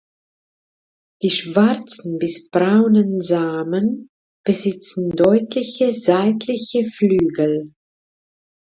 Die 1.21 1.29
schwarzen 1.29 2.17
bis 2.17 2.49
braunen 2.49 3.21
Samen 3.21 4.09
besitzen 4.43 5.11
deutliche 5.11 5.93
seitliche 5.93 6.85
Flügel. 6.85 7.71